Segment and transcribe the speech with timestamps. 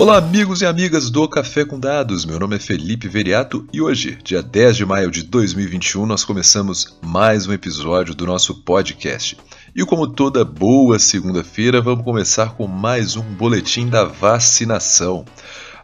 [0.00, 2.24] Olá, amigos e amigas do Café com Dados.
[2.24, 6.96] Meu nome é Felipe Veriato e hoje, dia 10 de maio de 2021, nós começamos
[7.02, 9.36] mais um episódio do nosso podcast.
[9.76, 15.22] E como toda boa segunda-feira, vamos começar com mais um boletim da vacinação.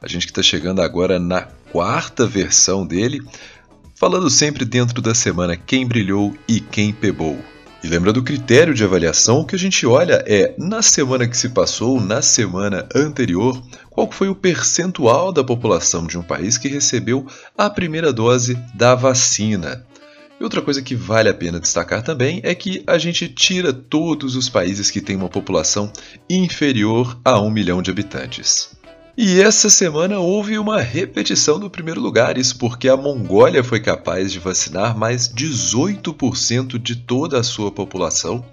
[0.00, 3.20] A gente que está chegando agora na quarta versão dele,
[3.94, 7.38] falando sempre dentro da semana quem brilhou e quem pebou.
[7.84, 11.36] E lembrando o critério de avaliação, o que a gente olha é, na semana que
[11.36, 16.68] se passou, na semana anterior, qual foi o percentual da população de um país que
[16.68, 17.26] recebeu
[17.56, 19.84] a primeira dose da vacina.
[20.38, 24.36] E outra coisa que vale a pena destacar também é que a gente tira todos
[24.36, 25.90] os países que têm uma população
[26.28, 28.75] inferior a um milhão de habitantes.
[29.18, 34.30] E essa semana houve uma repetição do primeiro lugar, isso porque a Mongólia foi capaz
[34.30, 38.44] de vacinar mais 18% de toda a sua população,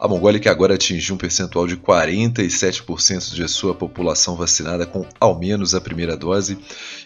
[0.00, 5.36] a Mongólia, que agora atingiu um percentual de 47% de sua população vacinada com ao
[5.36, 6.56] menos a primeira dose,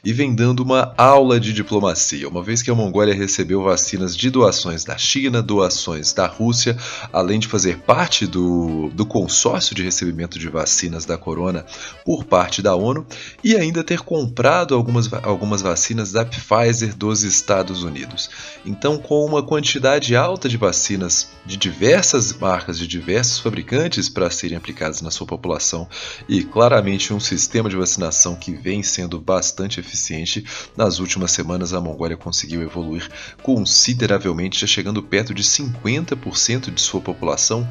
[0.05, 4.29] e vem dando uma aula de diplomacia, uma vez que a Mongólia recebeu vacinas de
[4.29, 6.77] doações da China, doações da Rússia,
[7.13, 11.65] além de fazer parte do, do consórcio de recebimento de vacinas da Corona
[12.05, 13.07] por parte da ONU,
[13.43, 18.29] e ainda ter comprado algumas, algumas vacinas da Pfizer dos Estados Unidos.
[18.67, 24.57] Então, com uma quantidade alta de vacinas de diversas marcas de diversos fabricantes para serem
[24.57, 25.89] aplicados na sua população
[26.29, 30.45] e claramente um sistema de vacinação que vem sendo bastante eficiente.
[30.77, 33.09] Nas últimas semanas, a Mongólia conseguiu evoluir
[33.43, 37.69] consideravelmente, já chegando perto de 50% de sua população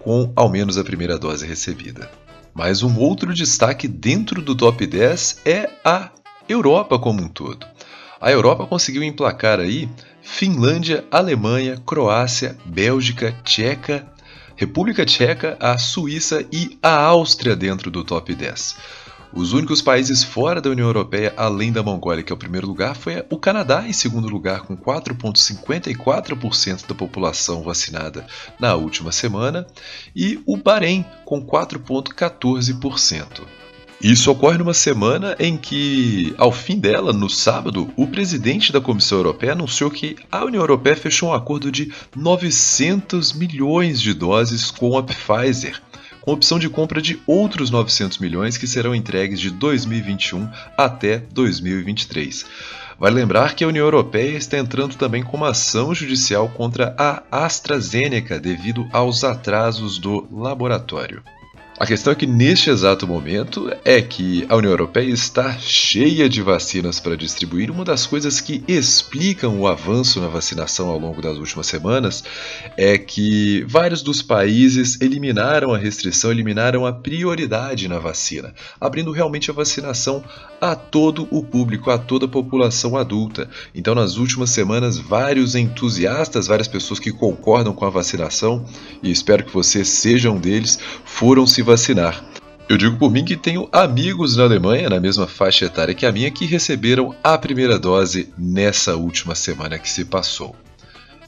[0.00, 2.10] com ao menos a primeira dose recebida.
[2.54, 6.10] Mas um outro destaque dentro do top 10 é a
[6.48, 7.66] Europa como um todo.
[8.20, 9.88] A Europa conseguiu emplacar aí
[10.20, 14.06] Finlândia, Alemanha, Croácia, Bélgica, Tcheca,
[14.56, 18.76] República Tcheca, a Suíça e a Áustria dentro do top 10.
[19.32, 22.96] Os únicos países fora da União Europeia, além da Mongólia, que é o primeiro lugar,
[22.96, 28.26] foi o Canadá em segundo lugar, com 4,54% da população vacinada
[28.58, 29.64] na última semana,
[30.16, 33.46] e o Bahrein, com 4,14%.
[34.02, 39.18] Isso ocorre numa semana em que, ao fim dela, no sábado, o presidente da Comissão
[39.18, 44.96] Europeia anunciou que a União Europeia fechou um acordo de 900 milhões de doses com
[44.96, 45.82] a Pfizer,
[46.22, 52.46] com opção de compra de outros 900 milhões que serão entregues de 2021 até 2023.
[52.98, 57.22] Vale lembrar que a União Europeia está entrando também com uma ação judicial contra a
[57.30, 61.22] AstraZeneca devido aos atrasos do laboratório.
[61.80, 66.42] A questão é que neste exato momento é que a União Europeia está cheia de
[66.42, 67.70] vacinas para distribuir.
[67.70, 72.22] Uma das coisas que explicam o avanço na vacinação ao longo das últimas semanas
[72.76, 79.50] é que vários dos países eliminaram a restrição, eliminaram a prioridade na vacina, abrindo realmente
[79.50, 80.22] a vacinação
[80.60, 83.48] a todo o público, a toda a população adulta.
[83.74, 88.66] Então, nas últimas semanas, vários entusiastas, várias pessoas que concordam com a vacinação,
[89.02, 92.24] e espero que você seja um deles, foram se vacinar.
[92.68, 96.10] Eu digo por mim que tenho amigos na Alemanha, na mesma faixa etária que a
[96.10, 100.56] minha, que receberam a primeira dose nessa última semana que se passou.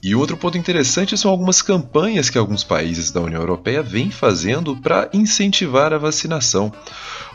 [0.05, 4.77] E outro ponto interessante são algumas campanhas que alguns países da União Europeia vêm fazendo
[4.77, 6.73] para incentivar a vacinação.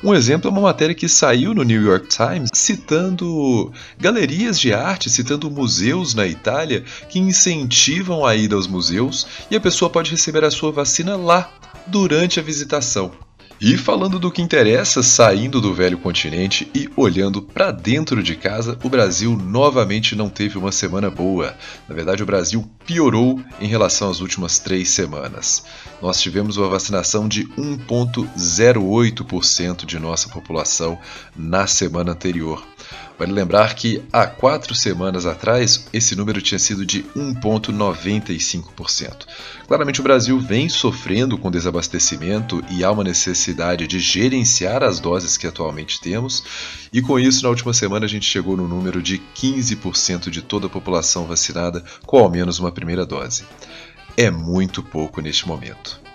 [0.03, 5.09] Um exemplo é uma matéria que saiu no New York Times citando galerias de arte,
[5.09, 10.43] citando museus na Itália que incentivam a ida aos museus e a pessoa pode receber
[10.43, 11.49] a sua vacina lá
[11.87, 13.26] durante a visitação.
[13.59, 18.77] E falando do que interessa, saindo do velho continente e olhando para dentro de casa,
[18.83, 21.57] o Brasil novamente não teve uma semana boa.
[21.89, 25.63] Na verdade, o Brasil piorou em relação às últimas três semanas.
[25.99, 30.99] Nós tivemos uma vacinação de 1,08% de nossa população
[31.35, 32.63] na semana anterior.
[33.17, 39.25] Vale lembrar que há quatro semanas atrás esse número tinha sido de 1,95%.
[39.67, 45.35] Claramente o Brasil vem sofrendo com desabastecimento e há uma necessidade de gerenciar as doses
[45.35, 46.43] que atualmente temos,
[46.93, 50.67] e com isso, na última semana, a gente chegou no número de 15% de toda
[50.67, 53.45] a população vacinada com ao menos uma primeira dose.
[54.15, 56.06] É muito pouco neste momento.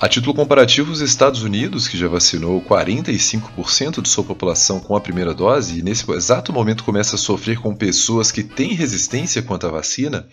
[0.00, 5.00] A título comparativo, os Estados Unidos, que já vacinou 45% de sua população com a
[5.00, 9.66] primeira dose e nesse exato momento começa a sofrer com pessoas que têm resistência quanto
[9.66, 10.28] à vacina,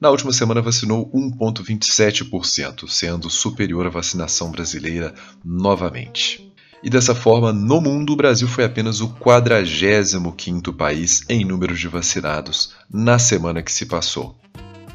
[0.00, 5.12] na última semana vacinou 1,27%, sendo superior à vacinação brasileira
[5.44, 6.50] novamente.
[6.82, 11.88] E dessa forma, no mundo, o Brasil foi apenas o 45º país em número de
[11.88, 14.40] vacinados na semana que se passou.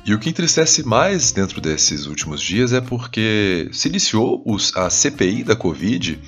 [0.06, 4.44] E o que entristece mais dentro desses últimos dias é porque se iniciou
[4.76, 6.22] a CPI da Covid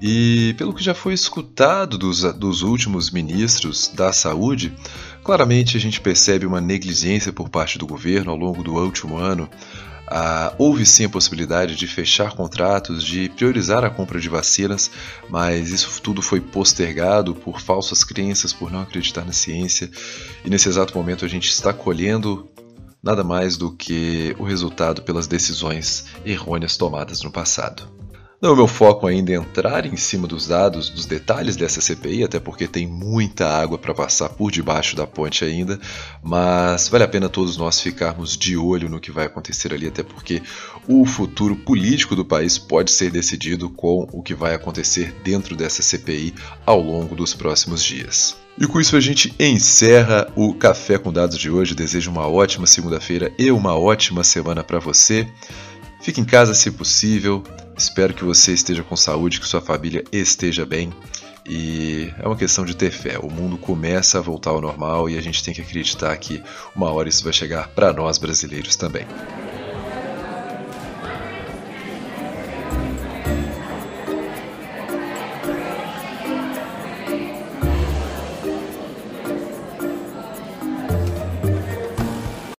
[0.00, 4.72] E pelo que já foi escutado dos, dos últimos ministros da saúde,
[5.24, 9.48] claramente a gente percebe uma negligência por parte do governo ao longo do último ano.
[10.06, 14.90] Ah, houve sim a possibilidade de fechar contratos, de priorizar a compra de vacinas,
[15.28, 19.90] mas isso tudo foi postergado por falsas crenças, por não acreditar na ciência,
[20.44, 22.48] e nesse exato momento a gente está colhendo
[23.04, 27.93] nada mais do que o resultado pelas decisões errôneas tomadas no passado.
[28.44, 32.38] Não é meu foco ainda entrar em cima dos dados, dos detalhes dessa CPI, até
[32.38, 35.80] porque tem muita água para passar por debaixo da ponte ainda,
[36.22, 40.02] mas vale a pena todos nós ficarmos de olho no que vai acontecer ali, até
[40.02, 40.42] porque
[40.86, 45.80] o futuro político do país pode ser decidido com o que vai acontecer dentro dessa
[45.80, 46.34] CPI
[46.66, 48.36] ao longo dos próximos dias.
[48.58, 51.74] E com isso a gente encerra o Café com Dados de hoje.
[51.74, 55.26] Desejo uma ótima segunda-feira e uma ótima semana para você.
[56.02, 57.42] Fique em casa se possível.
[57.76, 60.92] Espero que você esteja com saúde, que sua família esteja bem.
[61.46, 63.18] E é uma questão de ter fé.
[63.18, 66.42] O mundo começa a voltar ao normal e a gente tem que acreditar que
[66.74, 69.06] uma hora isso vai chegar para nós brasileiros também.